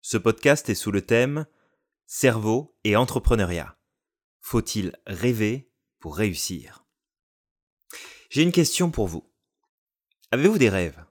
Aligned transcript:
Ce 0.00 0.16
podcast 0.16 0.68
est 0.68 0.74
sous 0.74 0.92
le 0.92 1.02
thème 1.02 1.46
Cerveau 2.06 2.78
et 2.84 2.96
entrepreneuriat. 2.96 3.76
Faut-il 4.40 4.96
rêver 5.06 5.70
pour 5.98 6.16
réussir? 6.16 6.86
J'ai 8.30 8.42
une 8.42 8.52
question 8.52 8.90
pour 8.90 9.08
vous. 9.08 9.30
Avez-vous 10.30 10.58
des 10.58 10.68
rêves? 10.68 11.04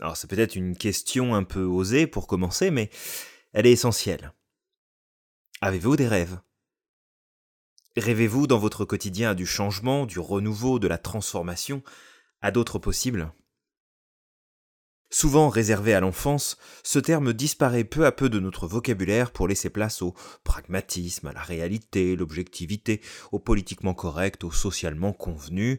Alors 0.00 0.16
c'est 0.16 0.26
peut-être 0.26 0.56
une 0.56 0.76
question 0.76 1.34
un 1.34 1.44
peu 1.44 1.62
osée 1.62 2.06
pour 2.06 2.26
commencer, 2.26 2.70
mais 2.70 2.90
elle 3.52 3.66
est 3.66 3.72
essentielle. 3.72 4.32
Avez-vous 5.60 5.96
des 5.96 6.08
rêves? 6.08 6.40
Rêvez-vous 7.96 8.48
dans 8.48 8.58
votre 8.58 8.84
quotidien 8.84 9.34
du 9.34 9.46
changement, 9.46 10.04
du 10.04 10.18
renouveau, 10.18 10.80
de 10.80 10.88
la 10.88 10.98
transformation, 10.98 11.82
à 12.40 12.50
d'autres 12.50 12.80
possibles? 12.80 13.32
Souvent 15.14 15.48
réservé 15.48 15.94
à 15.94 16.00
l'enfance, 16.00 16.58
ce 16.82 16.98
terme 16.98 17.32
disparaît 17.32 17.84
peu 17.84 18.04
à 18.04 18.10
peu 18.10 18.28
de 18.28 18.40
notre 18.40 18.66
vocabulaire 18.66 19.30
pour 19.30 19.46
laisser 19.46 19.70
place 19.70 20.02
au 20.02 20.12
pragmatisme, 20.42 21.28
à 21.28 21.32
la 21.32 21.40
réalité, 21.40 22.16
l'objectivité, 22.16 23.00
au 23.30 23.38
politiquement 23.38 23.94
correct, 23.94 24.42
au 24.42 24.50
socialement 24.50 25.12
convenu. 25.12 25.78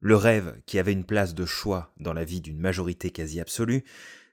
Le 0.00 0.16
rêve, 0.16 0.60
qui 0.66 0.80
avait 0.80 0.94
une 0.94 1.04
place 1.04 1.32
de 1.32 1.46
choix 1.46 1.94
dans 1.98 2.12
la 2.12 2.24
vie 2.24 2.40
d'une 2.40 2.58
majorité 2.58 3.12
quasi 3.12 3.38
absolue, 3.38 3.84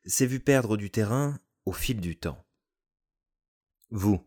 s'est 0.04 0.26
vu 0.26 0.40
perdre 0.40 0.77
du 0.77 0.90
terrain 0.90 1.40
au 1.67 1.71
fil 1.71 2.02
du 2.02 2.17
temps. 2.17 2.43
Vous, 3.91 4.20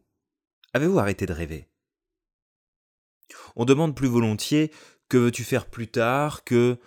avez-vous 0.72 1.00
arrêté 1.00 1.26
de 1.26 1.32
rêver? 1.32 1.68
On 3.56 3.64
demande 3.64 3.96
plus 3.96 4.06
volontiers 4.06 4.70
que 5.08 5.18
veux-tu 5.18 5.42
faire 5.42 5.66
plus 5.66 5.88
tard? 5.88 6.44
Que 6.44 6.78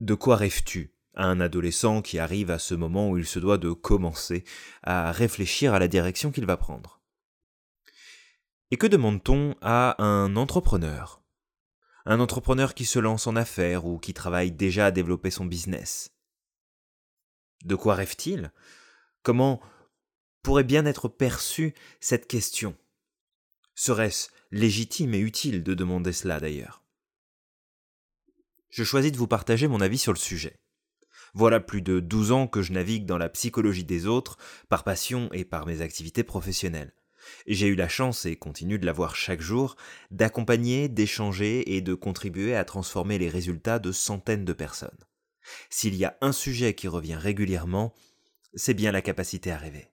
de 0.00 0.14
quoi 0.14 0.34
rêves-tu? 0.34 0.95
À 1.16 1.24
un 1.26 1.40
adolescent 1.40 2.02
qui 2.02 2.18
arrive 2.18 2.50
à 2.50 2.58
ce 2.58 2.74
moment 2.74 3.10
où 3.10 3.18
il 3.18 3.26
se 3.26 3.38
doit 3.38 3.58
de 3.58 3.72
commencer 3.72 4.44
à 4.82 5.10
réfléchir 5.12 5.74
à 5.74 5.78
la 5.78 5.88
direction 5.88 6.30
qu'il 6.30 6.46
va 6.46 6.56
prendre. 6.56 7.00
Et 8.70 8.76
que 8.76 8.86
demande-t-on 8.86 9.56
à 9.62 10.02
un 10.02 10.36
entrepreneur? 10.36 11.22
Un 12.04 12.20
entrepreneur 12.20 12.74
qui 12.74 12.84
se 12.84 12.98
lance 12.98 13.26
en 13.26 13.36
affaires 13.36 13.84
ou 13.84 13.98
qui 13.98 14.14
travaille 14.14 14.52
déjà 14.52 14.86
à 14.86 14.90
développer 14.90 15.30
son 15.30 15.44
business? 15.44 16.12
De 17.64 17.74
quoi 17.74 17.94
rêve-t-il? 17.94 18.52
Comment 19.22 19.60
pourrait 20.42 20.64
bien 20.64 20.86
être 20.86 21.08
perçue 21.08 21.74
cette 22.00 22.28
question? 22.28 22.76
Serait-ce 23.74 24.28
légitime 24.52 25.14
et 25.14 25.18
utile 25.18 25.62
de 25.62 25.74
demander 25.74 26.12
cela 26.12 26.38
d'ailleurs? 26.38 26.82
Je 28.70 28.84
choisis 28.84 29.10
de 29.10 29.16
vous 29.16 29.26
partager 29.26 29.68
mon 29.68 29.80
avis 29.80 29.98
sur 29.98 30.12
le 30.12 30.18
sujet. 30.18 30.60
Voilà 31.38 31.60
plus 31.60 31.82
de 31.82 32.00
12 32.00 32.32
ans 32.32 32.46
que 32.46 32.62
je 32.62 32.72
navigue 32.72 33.04
dans 33.04 33.18
la 33.18 33.28
psychologie 33.28 33.84
des 33.84 34.06
autres, 34.06 34.38
par 34.70 34.84
passion 34.84 35.28
et 35.34 35.44
par 35.44 35.66
mes 35.66 35.82
activités 35.82 36.24
professionnelles. 36.24 36.94
J'ai 37.46 37.66
eu 37.66 37.74
la 37.74 37.90
chance, 37.90 38.24
et 38.24 38.36
continue 38.36 38.78
de 38.78 38.86
l'avoir 38.86 39.14
chaque 39.14 39.42
jour, 39.42 39.76
d'accompagner, 40.10 40.88
d'échanger 40.88 41.76
et 41.76 41.82
de 41.82 41.92
contribuer 41.92 42.56
à 42.56 42.64
transformer 42.64 43.18
les 43.18 43.28
résultats 43.28 43.78
de 43.78 43.92
centaines 43.92 44.46
de 44.46 44.54
personnes. 44.54 45.04
S'il 45.68 45.94
y 45.94 46.06
a 46.06 46.16
un 46.22 46.32
sujet 46.32 46.72
qui 46.72 46.88
revient 46.88 47.16
régulièrement, 47.16 47.92
c'est 48.54 48.72
bien 48.72 48.90
la 48.90 49.02
capacité 49.02 49.52
à 49.52 49.58
rêver. 49.58 49.90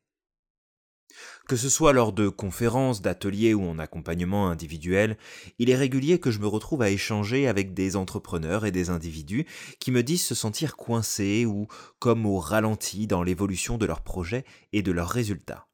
Que 1.47 1.58
ce 1.58 1.67
soit 1.67 1.91
lors 1.91 2.13
de 2.13 2.30
conférences, 2.30 3.02
d'ateliers 3.02 3.53
ou 3.53 3.63
en 3.63 3.77
accompagnement 3.77 4.49
individuel, 4.49 5.17
il 5.59 5.69
est 5.69 5.75
régulier 5.75 6.17
que 6.17 6.31
je 6.31 6.39
me 6.39 6.47
retrouve 6.47 6.81
à 6.81 6.89
échanger 6.89 7.47
avec 7.47 7.73
des 7.73 7.97
entrepreneurs 7.97 8.66
et 8.66 8.72
des 8.72 8.89
individus 8.89 9.45
qui 9.80 9.91
me 9.91 10.03
disent 10.03 10.25
se 10.25 10.35
sentir 10.35 10.77
coincés 10.77 11.45
ou 11.45 11.67
comme 12.00 12.25
au 12.25 12.39
ralenti 12.39 13.08
dans 13.08 13.23
l'évolution 13.23 13.77
de 13.77 13.85
leurs 13.85 14.03
projets 14.03 14.45
et 14.72 14.81
de 14.81 14.94
leurs 14.94 15.09
résultats. 15.09 15.67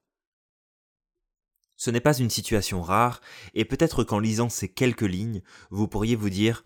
Ce 1.77 1.91
n'est 1.91 2.01
pas 2.01 2.17
une 2.17 2.31
situation 2.31 2.81
rare, 2.81 3.21
et 3.53 3.63
peut-être 3.63 4.03
qu'en 4.03 4.19
lisant 4.19 4.49
ces 4.49 4.67
quelques 4.67 5.01
lignes, 5.01 5.41
vous 5.69 5.87
pourriez 5.87 6.15
vous 6.15 6.31
dire 6.31 6.65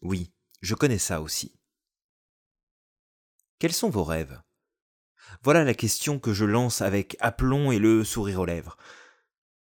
Oui, 0.00 0.32
je 0.62 0.74
connais 0.74 0.98
ça 0.98 1.20
aussi. 1.20 1.58
Quels 3.58 3.74
sont 3.74 3.90
vos 3.90 4.04
rêves? 4.04 4.40
Voilà 5.42 5.64
la 5.64 5.74
question 5.74 6.18
que 6.18 6.32
je 6.32 6.44
lance 6.44 6.80
avec 6.80 7.16
aplomb 7.20 7.70
et 7.70 7.78
le 7.78 8.04
sourire 8.04 8.40
aux 8.40 8.46
lèvres. 8.46 8.76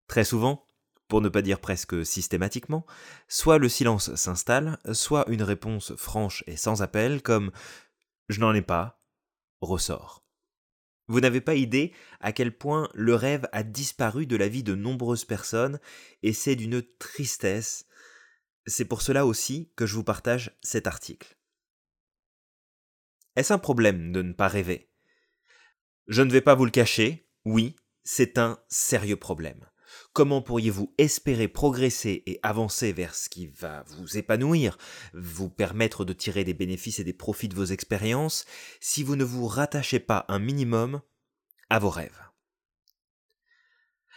Très 0.07 0.23
souvent, 0.23 0.65
pour 1.07 1.21
ne 1.21 1.29
pas 1.29 1.41
dire 1.41 1.59
presque 1.59 2.05
systématiquement, 2.05 2.85
soit 3.27 3.57
le 3.57 3.67
silence 3.67 4.15
s'installe, 4.15 4.79
soit 4.93 5.25
une 5.29 5.43
réponse 5.43 5.95
franche 5.95 6.43
et 6.47 6.55
sans 6.55 6.81
appel 6.81 7.21
comme 7.21 7.51
Je 8.29 8.39
n'en 8.39 8.53
ai 8.53 8.61
pas 8.61 9.01
ressort. 9.59 10.23
Vous 11.07 11.19
n'avez 11.19 11.41
pas 11.41 11.55
idée 11.55 11.93
à 12.21 12.31
quel 12.31 12.57
point 12.57 12.89
le 12.93 13.15
rêve 13.15 13.49
a 13.51 13.63
disparu 13.63 14.25
de 14.25 14.37
la 14.37 14.47
vie 14.47 14.63
de 14.63 14.75
nombreuses 14.75 15.25
personnes, 15.25 15.79
et 16.23 16.31
c'est 16.31 16.55
d'une 16.55 16.81
tristesse. 16.99 17.85
C'est 18.65 18.85
pour 18.85 19.01
cela 19.01 19.25
aussi 19.25 19.73
que 19.75 19.85
je 19.85 19.95
vous 19.95 20.05
partage 20.05 20.57
cet 20.61 20.87
article. 20.87 21.37
Est-ce 23.35 23.51
un 23.51 23.57
problème 23.57 24.11
de 24.11 24.21
ne 24.21 24.33
pas 24.33 24.47
rêver? 24.47 24.90
Je 26.07 26.21
ne 26.21 26.31
vais 26.31 26.41
pas 26.41 26.55
vous 26.55 26.65
le 26.65 26.71
cacher, 26.71 27.29
oui, 27.45 27.75
c'est 28.03 28.37
un 28.37 28.59
sérieux 28.67 29.15
problème. 29.15 29.65
Comment 30.13 30.41
pourriez-vous 30.41 30.93
espérer 30.97 31.47
progresser 31.47 32.23
et 32.25 32.39
avancer 32.43 32.91
vers 32.91 33.15
ce 33.15 33.29
qui 33.29 33.47
va 33.47 33.83
vous 33.87 34.17
épanouir, 34.17 34.77
vous 35.13 35.49
permettre 35.49 36.03
de 36.03 36.13
tirer 36.13 36.43
des 36.43 36.53
bénéfices 36.53 36.99
et 36.99 37.03
des 37.03 37.13
profits 37.13 37.47
de 37.47 37.55
vos 37.55 37.65
expériences, 37.65 38.45
si 38.79 39.03
vous 39.03 39.15
ne 39.15 39.23
vous 39.23 39.47
rattachez 39.47 39.99
pas 39.99 40.25
un 40.27 40.39
minimum 40.39 41.01
à 41.69 41.79
vos 41.79 41.89
rêves? 41.89 42.19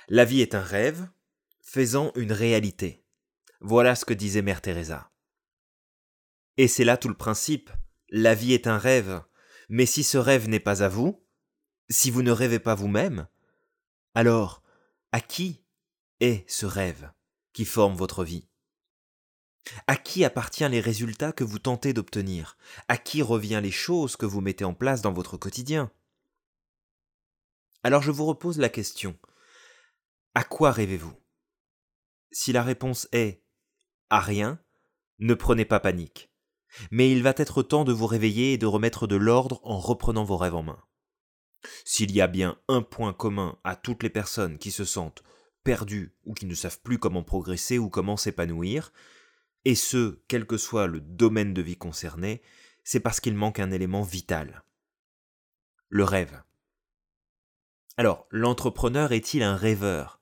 La 0.08 0.24
vie 0.24 0.40
est 0.40 0.54
un 0.54 0.62
rêve, 0.62 1.08
faisant 1.62 2.12
une 2.14 2.32
réalité. 2.32 3.04
Voilà 3.60 3.94
ce 3.94 4.04
que 4.04 4.14
disait 4.14 4.42
Mère 4.42 4.60
Teresa. 4.60 5.10
Et 6.56 6.68
c'est 6.68 6.84
là 6.84 6.96
tout 6.96 7.08
le 7.08 7.16
principe. 7.16 7.70
La 8.10 8.34
vie 8.34 8.52
est 8.52 8.66
un 8.66 8.78
rêve. 8.78 9.22
Mais 9.68 9.86
si 9.86 10.04
ce 10.04 10.18
rêve 10.18 10.48
n'est 10.48 10.60
pas 10.60 10.82
à 10.82 10.88
vous, 10.88 11.23
si 11.90 12.10
vous 12.10 12.22
ne 12.22 12.30
rêvez 12.30 12.58
pas 12.58 12.74
vous-même, 12.74 13.26
alors 14.14 14.62
à 15.12 15.20
qui 15.20 15.62
est 16.20 16.48
ce 16.50 16.66
rêve 16.66 17.12
qui 17.52 17.64
forme 17.64 17.96
votre 17.96 18.24
vie? 18.24 18.48
À 19.86 19.96
qui 19.96 20.24
appartient 20.24 20.68
les 20.68 20.80
résultats 20.80 21.32
que 21.32 21.44
vous 21.44 21.58
tentez 21.58 21.92
d'obtenir? 21.92 22.56
À 22.88 22.96
qui 22.96 23.22
revient 23.22 23.60
les 23.62 23.70
choses 23.70 24.16
que 24.16 24.26
vous 24.26 24.40
mettez 24.40 24.64
en 24.64 24.74
place 24.74 25.02
dans 25.02 25.12
votre 25.12 25.36
quotidien? 25.36 25.90
Alors 27.82 28.02
je 28.02 28.10
vous 28.10 28.26
repose 28.26 28.58
la 28.58 28.68
question. 28.68 29.18
À 30.34 30.44
quoi 30.44 30.72
rêvez-vous? 30.72 31.14
Si 32.32 32.52
la 32.52 32.62
réponse 32.62 33.08
est 33.12 33.42
à 34.10 34.20
rien, 34.20 34.58
ne 35.18 35.34
prenez 35.34 35.64
pas 35.64 35.80
panique. 35.80 36.30
Mais 36.90 37.10
il 37.10 37.22
va 37.22 37.34
être 37.36 37.62
temps 37.62 37.84
de 37.84 37.92
vous 37.92 38.06
réveiller 38.06 38.54
et 38.54 38.58
de 38.58 38.66
remettre 38.66 39.06
de 39.06 39.16
l'ordre 39.16 39.60
en 39.62 39.78
reprenant 39.78 40.24
vos 40.24 40.36
rêves 40.36 40.56
en 40.56 40.62
main. 40.64 40.82
S'il 41.84 42.12
y 42.12 42.20
a 42.20 42.26
bien 42.26 42.58
un 42.68 42.82
point 42.82 43.12
commun 43.12 43.58
à 43.64 43.76
toutes 43.76 44.02
les 44.02 44.10
personnes 44.10 44.58
qui 44.58 44.70
se 44.70 44.84
sentent 44.84 45.22
perdues 45.64 46.14
ou 46.24 46.34
qui 46.34 46.46
ne 46.46 46.54
savent 46.54 46.80
plus 46.80 46.98
comment 46.98 47.22
progresser 47.22 47.78
ou 47.78 47.88
comment 47.88 48.16
s'épanouir, 48.16 48.92
et 49.64 49.74
ce, 49.74 50.20
quel 50.28 50.46
que 50.46 50.58
soit 50.58 50.86
le 50.86 51.00
domaine 51.00 51.54
de 51.54 51.62
vie 51.62 51.78
concerné, 51.78 52.42
c'est 52.84 53.00
parce 53.00 53.20
qu'il 53.20 53.34
manque 53.34 53.58
un 53.58 53.70
élément 53.70 54.02
vital. 54.02 54.62
Le 55.88 56.04
rêve. 56.04 56.42
Alors, 57.96 58.26
l'entrepreneur 58.30 59.12
est-il 59.12 59.42
un 59.42 59.56
rêveur? 59.56 60.20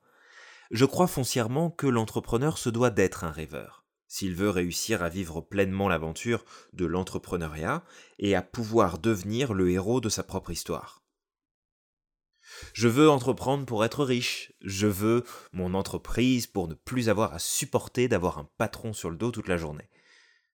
Je 0.71 0.85
crois 0.85 1.07
foncièrement 1.07 1.71
que 1.71 1.87
l'entrepreneur 1.87 2.57
se 2.57 2.71
doit 2.71 2.91
d'être 2.91 3.25
un 3.25 3.31
rêveur, 3.31 3.85
s'il 4.07 4.35
veut 4.35 4.51
réussir 4.51 5.03
à 5.03 5.09
vivre 5.09 5.41
pleinement 5.41 5.89
l'aventure 5.89 6.45
de 6.73 6.87
l'entrepreneuriat 6.87 7.83
et 8.19 8.35
à 8.35 8.43
pouvoir 8.43 8.99
devenir 8.99 9.55
le 9.55 9.71
héros 9.71 10.01
de 10.01 10.09
sa 10.09 10.23
propre 10.23 10.51
histoire. 10.51 11.02
Je 12.75 12.89
veux 12.89 13.11
entreprendre 13.11 13.67
pour 13.67 13.85
être 13.85 14.05
riche. 14.05 14.53
Je 14.61 14.87
veux 14.87 15.25
mon 15.53 15.75
entreprise 15.75 16.47
pour 16.47 16.69
ne 16.69 16.75
plus 16.75 17.09
avoir 17.09 17.33
à 17.35 17.39
supporter 17.39 18.09
d'avoir 18.09 18.39
un 18.39 18.49
patron 18.59 18.93
sur 18.93 19.11
le 19.11 19.17
dos 19.17 19.31
toute 19.31 19.49
la 19.49 19.57
journée. 19.57 19.89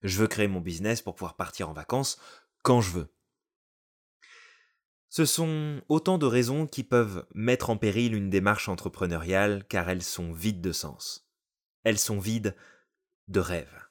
Je 0.03 0.19
veux 0.19 0.27
créer 0.27 0.47
mon 0.47 0.61
business 0.61 1.01
pour 1.01 1.15
pouvoir 1.15 1.35
partir 1.35 1.69
en 1.69 1.73
vacances 1.73 2.19
quand 2.63 2.81
je 2.81 2.91
veux. 2.91 3.13
Ce 5.09 5.25
sont 5.25 5.81
autant 5.89 6.19
de 6.19 6.27
raisons 6.27 6.67
qui 6.67 6.83
peuvent 6.83 7.25
mettre 7.33 7.71
en 7.71 7.77
péril 7.77 8.13
une 8.13 8.29
démarche 8.29 8.69
entrepreneuriale 8.69 9.65
car 9.67 9.89
elles 9.89 10.03
sont 10.03 10.31
vides 10.31 10.61
de 10.61 10.71
sens. 10.71 11.27
Elles 11.83 11.97
sont 11.97 12.19
vides 12.19 12.55
de 13.27 13.39
rêve. 13.39 13.87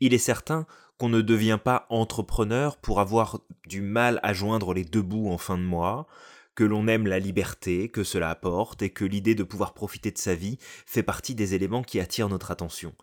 Il 0.00 0.12
est 0.12 0.18
certain 0.18 0.66
qu'on 0.98 1.08
ne 1.08 1.22
devient 1.22 1.58
pas 1.62 1.86
entrepreneur 1.88 2.76
pour 2.76 3.00
avoir 3.00 3.40
du 3.66 3.80
mal 3.80 4.20
à 4.22 4.32
joindre 4.32 4.74
les 4.74 4.84
deux 4.84 5.02
bouts 5.02 5.30
en 5.30 5.38
fin 5.38 5.56
de 5.56 5.62
mois, 5.62 6.06
que 6.56 6.64
l'on 6.64 6.88
aime 6.88 7.06
la 7.06 7.20
liberté 7.20 7.88
que 7.90 8.02
cela 8.02 8.30
apporte 8.30 8.82
et 8.82 8.90
que 8.90 9.04
l'idée 9.04 9.36
de 9.36 9.44
pouvoir 9.44 9.74
profiter 9.74 10.10
de 10.10 10.18
sa 10.18 10.34
vie 10.34 10.58
fait 10.86 11.02
partie 11.02 11.34
des 11.36 11.54
éléments 11.54 11.84
qui 11.84 12.00
attirent 12.00 12.30
notre 12.30 12.50
attention. 12.50 12.96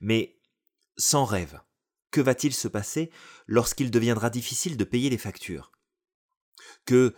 Mais 0.00 0.40
sans 0.96 1.24
rêve, 1.26 1.60
que 2.10 2.22
va-t-il 2.22 2.54
se 2.54 2.66
passer 2.66 3.10
lorsqu'il 3.46 3.90
deviendra 3.90 4.30
difficile 4.30 4.76
de 4.76 4.84
payer 4.84 5.10
les 5.10 5.18
factures? 5.18 5.70
Que 6.86 7.14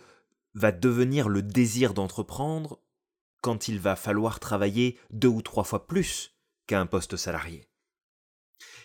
va 0.53 0.71
devenir 0.71 1.29
le 1.29 1.41
désir 1.41 1.93
d'entreprendre 1.93 2.83
quand 3.41 3.69
il 3.69 3.79
va 3.79 3.95
falloir 3.95 4.39
travailler 4.39 4.99
deux 5.09 5.27
ou 5.29 5.41
trois 5.41 5.63
fois 5.63 5.87
plus 5.87 6.37
qu'à 6.67 6.81
un 6.81 6.85
poste 6.85 7.15
salarié? 7.15 7.69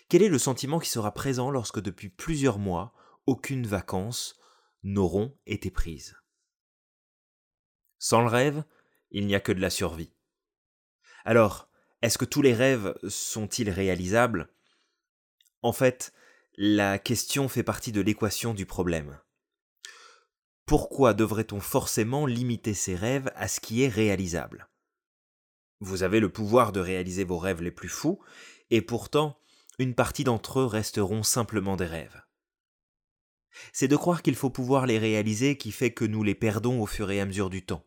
Quel 0.09 0.23
est 0.23 0.29
le 0.29 0.39
sentiment 0.39 0.79
qui 0.79 0.91
sera 0.91 1.13
présent 1.13 1.51
lorsque 1.51 1.81
depuis 1.81 2.11
plusieurs 2.11 2.59
mois, 2.59 2.95
aucune 3.27 3.67
vacances 3.67 4.39
n'auront 4.85 5.37
été 5.47 5.71
prises? 5.71 6.22
Sans 8.05 8.21
le 8.21 8.27
rêve, 8.27 8.65
il 9.13 9.29
n'y 9.29 9.37
a 9.37 9.39
que 9.39 9.53
de 9.53 9.61
la 9.61 9.71
survie. 9.71 10.11
Alors, 11.25 11.69
est-ce 12.03 12.19
que 12.19 12.25
tous 12.25 12.43
les 12.43 12.53
rêves 12.53 12.99
sont-ils 13.09 13.71
réalisables? 13.71 14.49
En 15.63 15.73
fait, 15.73 16.13
la 16.57 16.99
question 16.99 17.49
fait 17.49 17.63
partie 17.63 17.93
de 17.93 18.01
l'équation 18.01 18.55
du 18.55 18.67
problème. 18.67 19.21
Pourquoi 20.67 21.15
devrait-on 21.15 21.61
forcément 21.61 22.27
limiter 22.27 22.75
ses 22.75 22.97
rêves 22.97 23.31
à 23.37 23.47
ce 23.47 23.61
qui 23.61 23.85
est 23.85 23.89
réalisable? 23.89 24.69
Vous 25.79 26.03
avez 26.03 26.19
le 26.19 26.29
pouvoir 26.29 26.73
de 26.73 26.81
réaliser 26.81 27.23
vos 27.23 27.39
rêves 27.39 27.63
les 27.63 27.71
plus 27.71 27.89
fous, 27.89 28.21
et 28.71 28.83
pourtant, 28.83 29.39
une 29.79 29.95
partie 29.95 30.25
d'entre 30.25 30.59
eux 30.59 30.67
resteront 30.67 31.23
simplement 31.23 31.77
des 31.77 31.87
rêves. 31.87 32.21
C'est 33.73 33.87
de 33.87 33.97
croire 33.97 34.23
qu'il 34.23 34.35
faut 34.35 34.51
pouvoir 34.51 34.87
les 34.87 34.99
réaliser 34.99 35.57
qui 35.57 35.71
fait 35.71 35.93
que 35.93 36.05
nous 36.05 36.25
les 36.25 36.35
perdons 36.35 36.83
au 36.83 36.87
fur 36.87 37.13
et 37.13 37.21
à 37.21 37.27
mesure 37.27 37.49
du 37.49 37.65
temps. 37.65 37.87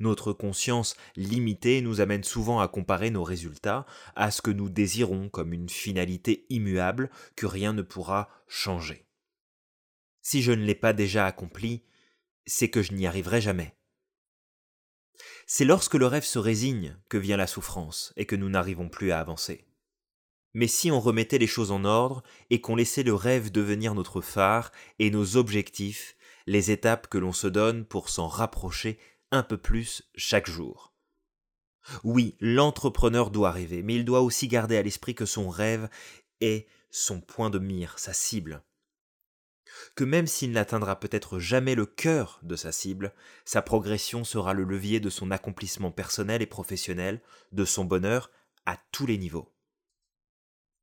Notre 0.00 0.32
conscience 0.32 0.96
limitée 1.16 1.80
nous 1.80 2.00
amène 2.00 2.24
souvent 2.24 2.60
à 2.60 2.68
comparer 2.68 3.10
nos 3.10 3.24
résultats 3.24 3.86
à 4.16 4.30
ce 4.30 4.42
que 4.42 4.50
nous 4.50 4.68
désirons 4.68 5.28
comme 5.28 5.52
une 5.52 5.68
finalité 5.68 6.46
immuable 6.50 7.10
que 7.36 7.46
rien 7.46 7.72
ne 7.72 7.82
pourra 7.82 8.28
changer. 8.48 9.06
Si 10.22 10.42
je 10.42 10.52
ne 10.52 10.64
l'ai 10.64 10.74
pas 10.74 10.92
déjà 10.92 11.26
accompli, 11.26 11.82
c'est 12.46 12.70
que 12.70 12.82
je 12.82 12.92
n'y 12.92 13.06
arriverai 13.06 13.40
jamais. 13.40 13.76
C'est 15.46 15.64
lorsque 15.64 15.94
le 15.94 16.06
rêve 16.06 16.24
se 16.24 16.38
résigne 16.38 16.96
que 17.08 17.18
vient 17.18 17.36
la 17.36 17.46
souffrance 17.46 18.12
et 18.16 18.26
que 18.26 18.36
nous 18.36 18.48
n'arrivons 18.48 18.88
plus 18.88 19.12
à 19.12 19.20
avancer. 19.20 19.66
Mais 20.54 20.68
si 20.68 20.90
on 20.90 21.00
remettait 21.00 21.38
les 21.38 21.46
choses 21.46 21.72
en 21.72 21.84
ordre 21.84 22.22
et 22.48 22.60
qu'on 22.60 22.76
laissait 22.76 23.02
le 23.02 23.14
rêve 23.14 23.50
devenir 23.50 23.94
notre 23.94 24.20
phare 24.20 24.70
et 24.98 25.10
nos 25.10 25.36
objectifs, 25.36 26.16
les 26.46 26.70
étapes 26.70 27.08
que 27.08 27.18
l'on 27.18 27.32
se 27.32 27.46
donne 27.46 27.84
pour 27.84 28.08
s'en 28.08 28.28
rapprocher 28.28 28.98
un 29.34 29.42
peu 29.42 29.58
plus 29.58 30.02
chaque 30.14 30.48
jour. 30.48 30.94
Oui, 32.02 32.36
l'entrepreneur 32.40 33.30
doit 33.30 33.50
rêver, 33.50 33.82
mais 33.82 33.94
il 33.96 34.04
doit 34.04 34.22
aussi 34.22 34.48
garder 34.48 34.76
à 34.76 34.82
l'esprit 34.82 35.14
que 35.14 35.26
son 35.26 35.48
rêve 35.48 35.88
est 36.40 36.66
son 36.90 37.20
point 37.20 37.50
de 37.50 37.58
mire, 37.58 37.98
sa 37.98 38.12
cible. 38.12 38.62
Que 39.96 40.04
même 40.04 40.26
s'il 40.26 40.52
n'atteindra 40.52 41.00
peut-être 41.00 41.38
jamais 41.38 41.74
le 41.74 41.84
cœur 41.84 42.38
de 42.42 42.56
sa 42.56 42.72
cible, 42.72 43.12
sa 43.44 43.60
progression 43.60 44.24
sera 44.24 44.54
le 44.54 44.64
levier 44.64 45.00
de 45.00 45.10
son 45.10 45.30
accomplissement 45.30 45.90
personnel 45.90 46.42
et 46.42 46.46
professionnel, 46.46 47.20
de 47.52 47.64
son 47.64 47.84
bonheur 47.84 48.30
à 48.66 48.78
tous 48.92 49.06
les 49.06 49.18
niveaux. 49.18 49.52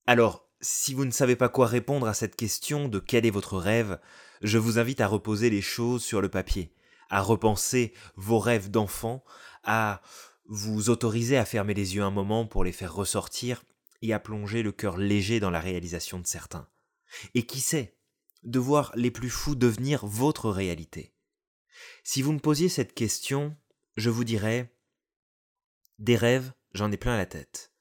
Alors, 0.06 0.50
si 0.60 0.94
vous 0.94 1.06
ne 1.06 1.12
savez 1.12 1.36
pas 1.36 1.50
quoi 1.50 1.68
répondre 1.68 2.08
à 2.08 2.14
cette 2.14 2.36
question 2.36 2.88
de 2.88 3.00
quel 3.00 3.26
est 3.26 3.32
votre 3.32 3.58
rêve, 3.58 4.00
je 4.42 4.58
vous 4.58 4.78
invite 4.78 5.02
à 5.02 5.08
reposer 5.08 5.50
les 5.50 5.62
choses 5.62 6.04
sur 6.04 6.22
le 6.22 6.30
papier, 6.30 6.74
à 7.12 7.22
repenser 7.22 7.94
vos 8.16 8.40
rêves 8.40 8.72
d'enfant, 8.72 9.24
à 9.64 10.02
vous 10.46 10.90
autoriser 10.90 11.38
à 11.38 11.46
fermer 11.46 11.76
les 11.76 11.96
yeux 11.96 12.04
un 12.04 12.10
moment 12.10 12.48
pour 12.48 12.64
les 12.64 12.72
faire 12.72 12.96
ressortir 12.96 13.64
et 14.02 14.14
à 14.14 14.20
plonger 14.20 14.64
le 14.64 14.72
cœur 14.72 14.98
léger 14.98 15.40
dans 15.40 15.52
la 15.52 15.60
réalisation 15.60 16.20
de 16.20 16.26
certains. 16.26 16.68
Et 17.36 17.46
qui 17.46 17.60
sait, 17.60 17.98
de 18.44 18.58
voir 18.58 18.92
les 18.96 19.12
plus 19.12 19.30
fous 19.30 19.56
devenir 19.56 20.06
votre 20.06 20.50
réalité. 20.50 21.14
Si 22.04 22.22
vous 22.22 22.32
me 22.32 22.40
posiez 22.40 22.70
cette 22.70 22.94
question, 22.94 23.56
je 23.98 24.10
vous 24.10 24.24
dirais 24.24 24.74
Des 26.00 26.16
rêves, 26.16 26.54
j'en 26.74 26.92
ai 26.92 26.98
plein 26.98 27.18
la 27.18 27.26
tête. 27.26 27.72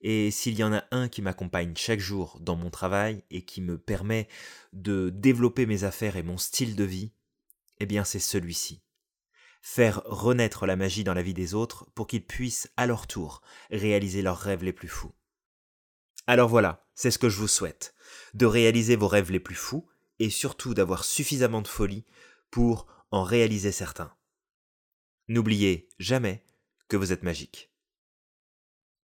Et 0.00 0.30
s'il 0.30 0.54
y 0.54 0.64
en 0.64 0.72
a 0.72 0.84
un 0.92 1.08
qui 1.08 1.22
m'accompagne 1.22 1.74
chaque 1.76 2.00
jour 2.00 2.38
dans 2.40 2.54
mon 2.54 2.70
travail 2.70 3.24
et 3.30 3.44
qui 3.44 3.60
me 3.60 3.78
permet 3.78 4.28
de 4.72 5.10
développer 5.10 5.66
mes 5.66 5.84
affaires 5.84 6.16
et 6.16 6.22
mon 6.22 6.38
style 6.38 6.76
de 6.76 6.84
vie, 6.84 7.12
eh 7.80 7.86
bien 7.86 8.04
c'est 8.04 8.18
celui-ci. 8.18 8.82
Faire 9.62 10.02
renaître 10.04 10.66
la 10.66 10.76
magie 10.76 11.04
dans 11.04 11.14
la 11.14 11.22
vie 11.22 11.34
des 11.34 11.54
autres 11.54 11.86
pour 11.94 12.06
qu'ils 12.06 12.24
puissent 12.24 12.70
à 12.76 12.86
leur 12.86 13.06
tour 13.06 13.42
réaliser 13.70 14.22
leurs 14.22 14.38
rêves 14.38 14.62
les 14.62 14.72
plus 14.72 14.88
fous. 14.88 15.12
Alors 16.26 16.48
voilà, 16.48 16.86
c'est 16.94 17.10
ce 17.10 17.18
que 17.18 17.28
je 17.28 17.38
vous 17.38 17.48
souhaite, 17.48 17.94
de 18.34 18.46
réaliser 18.46 18.96
vos 18.96 19.08
rêves 19.08 19.30
les 19.30 19.40
plus 19.40 19.54
fous 19.54 19.88
et 20.18 20.30
surtout 20.30 20.74
d'avoir 20.74 21.04
suffisamment 21.04 21.62
de 21.62 21.68
folie 21.68 22.04
pour 22.50 22.86
en 23.10 23.22
réaliser 23.22 23.72
certains. 23.72 24.12
N'oubliez 25.28 25.88
jamais 25.98 26.44
que 26.88 26.96
vous 26.96 27.12
êtes 27.12 27.22
magique. 27.22 27.72